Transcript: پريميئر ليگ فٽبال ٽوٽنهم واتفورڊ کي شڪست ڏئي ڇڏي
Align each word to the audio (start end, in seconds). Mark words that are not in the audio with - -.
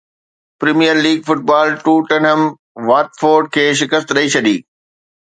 پريميئر 0.63 0.97
ليگ 1.05 1.19
فٽبال 1.27 1.67
ٽوٽنهم 1.83 2.41
واتفورڊ 2.89 3.43
کي 3.57 3.65
شڪست 3.81 4.07
ڏئي 4.19 4.27
ڇڏي 4.37 4.57